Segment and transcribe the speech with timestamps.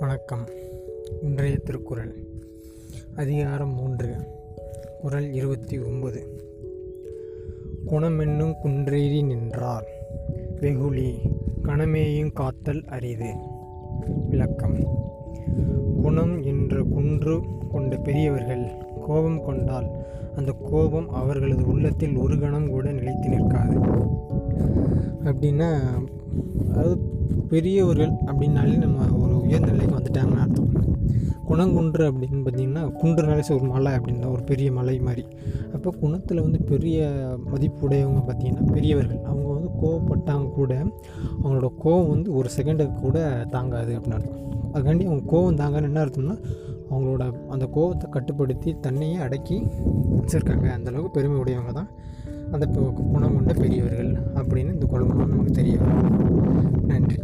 [0.00, 0.44] வணக்கம்.
[1.22, 2.26] இன்றைய திருக்குறள்.
[3.16, 4.14] அதிகாரம் மூன்று
[5.00, 6.42] குரல் இருபத்தி ஒன்பது.
[7.86, 9.84] குணமென்னும் குன்றேறி நின்றார்.
[10.60, 11.18] வெகுளி
[11.62, 13.34] கணமேயும் காத்தல் அரிது.
[14.30, 14.76] விளக்கம்.
[16.02, 17.40] குணம் என்ற குன்று
[17.70, 18.70] கொண்ட பெரியவர்கள்
[19.06, 19.88] கோபம் கொண்டால்
[20.36, 23.78] அந்த கோபம் அவர்களது உள்ளத்தில் ஒரு கணம் கூட நிலைத்து நிற்காது.
[25.24, 25.78] அப்படின்னா
[26.70, 26.98] அதாவது
[27.48, 29.15] பெரியவர்கள் அப்படின்னாலே நம்ம
[31.56, 35.22] குணங்குன்று அப்படின்னு பார்த்தீங்கன்னா குன்றுனாலே ஒரு மலை அப்படின்னா ஒரு பெரிய மலை மாதிரி.
[35.74, 37.06] அப்போ குணத்தில் வந்து பெரிய
[37.52, 39.20] மதிப்புடையவங்க பார்த்திங்கன்னா பெரியவர்கள்.
[39.22, 40.72] அவங்க வந்து கோவப்பட்டாங்க கூட
[41.42, 43.18] அவங்களோட கோவம் வந்து ஒரு செகண்டுக்கு கூட
[43.50, 44.42] தாங்காது அப்படின்னு அர்த்தம்.
[44.74, 46.36] அதுக்காண்டி அவங்க கோவம் தாங்கன்னு என்ன அர்த்தம்னா
[46.90, 49.56] அவங்களோட அந்த கோவத்தை கட்டுப்படுத்தி தன்னையே அடக்கி
[50.18, 50.66] வச்சுருக்காங்க.
[50.76, 51.90] அந்தளவுக்கு பெருமை உடையவங்க தான்
[52.52, 55.78] அந்த குணம் கொண்ட பெரியவர்கள் அப்படின்னு இந்த குழம்பு நமக்கு தெரிய
[56.90, 57.18] நன்றி.